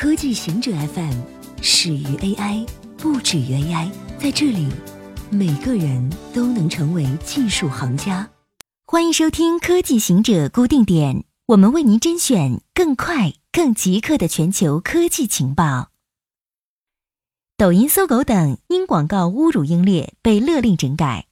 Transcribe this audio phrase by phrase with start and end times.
[0.00, 1.12] 科技行者 FM
[1.60, 2.66] 始于 AI，
[2.96, 3.90] 不止于 AI。
[4.18, 4.66] 在这里，
[5.28, 8.26] 每个人都能成为技术行家。
[8.86, 15.90] 欢迎收听科技行者固定点，我们为您甄选更快、更即刻的全球科技情报。
[17.58, 21.26] 抖音、搜狗等因广告侮辱英烈被勒令整改。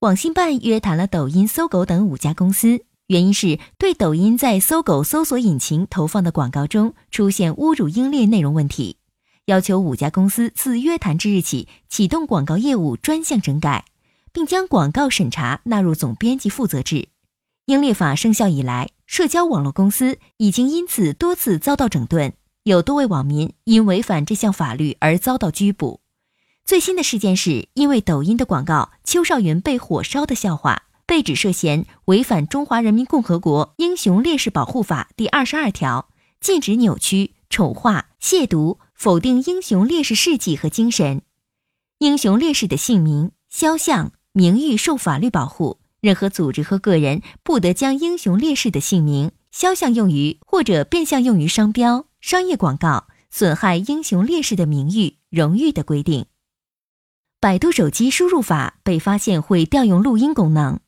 [0.00, 2.82] 网信办约谈了抖音、搜狗等五家公司。
[3.10, 8.98] 原因是对抖音在搜狗搜索引擎投放的广告中出现侮辱英烈内容问题，
[9.46, 13.84] 要求五家公司自约谈之日起启动广告业务专项整改，
[14.32, 17.08] 并将广告审查纳入总编辑负责制。
[17.66, 22.32] 英烈法生效以来，社交网络公司已经因此多次遭到整顿，
[22.62, 26.00] 有多位网民因违反这项法律而遭到拘捕。
[26.64, 30.84] 最新的事件是因为抖音的广告邱少云被火烧的笑话。
[31.10, 36.08] 被指涉嫌违反《中华人民共和国英雄烈士保护法》第二十二条，
[36.40, 41.22] 禁止扭曲、丑化、亵渎、否定英雄烈士事迹和精神。
[41.98, 56.26] 英雄烈士的姓名、肖像、名誉受法律保护，任何组织和个人不得将英雄烈士的姓名、肖像用于或者变相用于商标、商业广告，损害英雄烈士的名誉、荣誉的规定。
[57.40, 60.78] 百度手机输入法被发现会调用录音功能。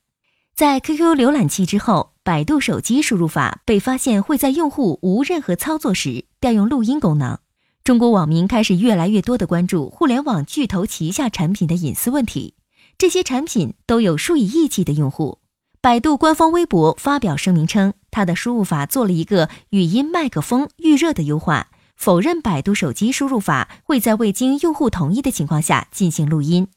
[0.54, 7.38] 在 QQ 浏览器之后，百度手机输入法被发现会在用户无任何操作时调用录音功能。
[7.82, 12.54] 中国网民开始越来越多的关注互联网巨头旗下产品的隐私问题，
[12.98, 15.38] 这些产品都有数以亿计的用户。
[15.80, 26.68] 百度官方微博发表声明称，它的输入法做了一个语音麦克风预热的优化，否认百度手机输入法会在未经用户同意的情况下进行录音。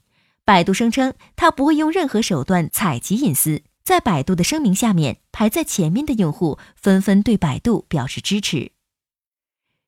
[0.45, 3.63] 百度声称，它不会用任何手段采集隐私。
[3.83, 8.71] 在百度的声明下面，排在前面的用户纷纷对百度表示支持。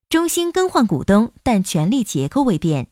[0.09, 2.87] 中兴更换股东，但权力结构未变。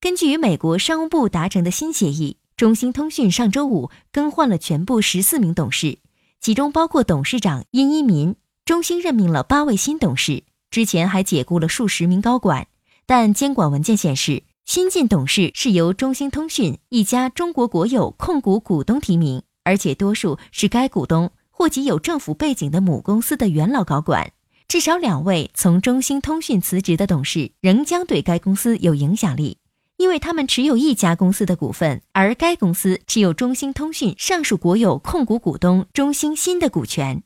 [0.00, 5.98] 根据与美国商务部达成的新协议，中兴通讯上周五更换了全部十四名董事，
[6.40, 8.36] 其中包括董事长殷一民。
[8.64, 12.68] 中兴任命了八位新董事，之前还解雇了数十名高管。
[13.04, 14.44] 但监管文件显示。
[14.72, 24.30] 新晋董事是由中兴通讯一家中国国有控股股东提名，而且多数是该股东或其有政府背景的母公司的元老高管。
[24.68, 29.58] 至少两位从中兴通讯辞职的董事仍将对该公司有影响力，
[29.96, 37.24] 因为他们持有一家公司的股份，而该公司持有中兴通讯上述国有控股股东中兴新的股权。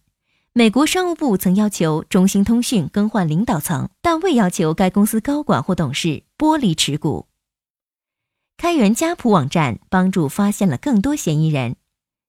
[0.55, 7.27] 美国商务部曾要求中兴通讯更换领导层，但未要求该公司高管或董事剥离持股。
[8.57, 11.77] 开源家谱网站帮助发现了更多嫌疑人。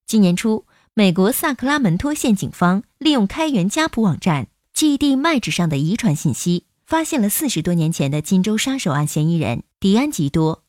[0.05, 10.63] 今年初，美国萨克拉门托县警方利用开源家谱网站 GED Match 上的遗传信息，发现了四十多年前的金州杀手案嫌疑人迪安吉多。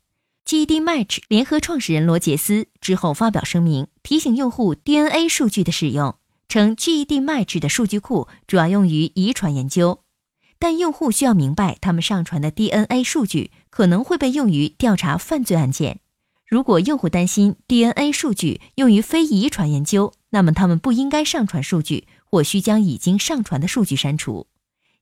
[0.44, 6.14] GED Match 联合创始人罗杰斯之后发表声明，提醒用户 DNA 数据的使用，
[6.48, 10.00] 称 GED Match 的数据库主要用于遗传研究。
[10.58, 16.00] 但用户需要明白，他们上传的 DNA 数据可能会被用于调查犯罪案件。
[16.48, 24.46] 如果用户担心 DNA 数据用于非遗传研究，那么他们不应该上传数据，或需将已经上传的数据删除。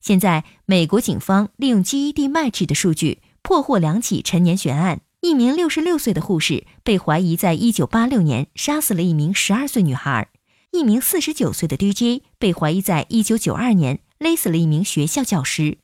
[0.00, 10.28] 现在，美国警方利用 GED Match 的数据破获两起陈年悬案：一名66岁的护士被怀疑在1986年杀死了一名12岁女孩；
[10.72, 14.00] 一名49岁的 DJ 被怀疑在1992年。
[14.24, 15.76] 勒死了一名学校教师。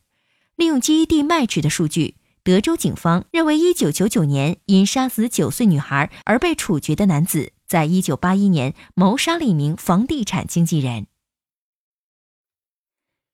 [0.56, 11.06] 利用 GED 迈曲的数据，德州警方认为，1999年因杀死九岁女孩而被处决的男子，在1981年谋杀了一名房地产经纪人。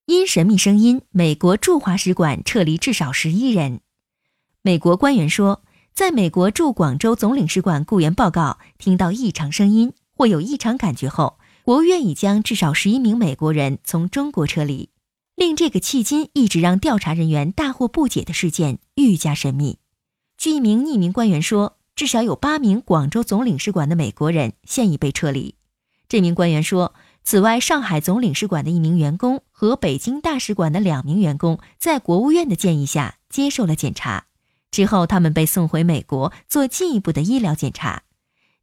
[0.06, 3.82] 因神秘声音，美国驻华使馆撤离至少十一人。
[4.62, 5.62] 美国官员说，
[5.94, 14.90] 在美国驻广州总领事馆雇员报告听到异常声音或有异常感觉后，国务院已将至少十一名美国人从中国撤离。
[15.36, 19.78] 令这个迄今一直让调查人员大惑不解的事件愈加神秘。
[20.38, 25.54] 据一名匿名官员说，至少有八名广州总领事馆的美国人现已被撤离。
[26.08, 34.28] 这名官员说，此外，上海总领事馆的一名员工和北京大使馆的两名员工在国务院的建议下接受了检查，
[34.70, 38.04] 之后他们被送回美国做进一步的医疗检查。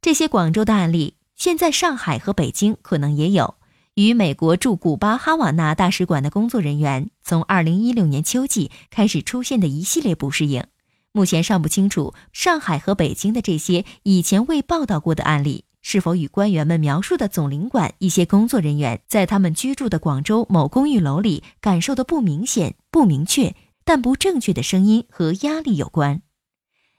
[0.02, 3.58] 这些广州的案例，现在上海和北京可能也有。
[3.96, 10.64] 与美国驻古巴哈瓦那大使馆的工作人员从2016年秋季开始出现的一系列不适应，
[11.12, 26.24] 目前尚不清楚上海和北京的这些以前未报道过的案例是否与官员们描述的总领馆一些工作人员在他们居住的广州某公寓楼里感受的不明显、不明确，但不正确的声音和压力有关。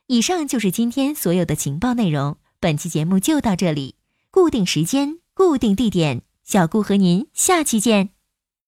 [0.07, 2.37] 以上就是今天所有的情报内容。
[2.61, 3.97] 本期节目就到这里，
[4.31, 8.14] 固定时间，固定地点，小顾和您下期见。